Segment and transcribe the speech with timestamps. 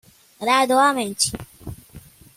[0.39, 1.29] Gradualmente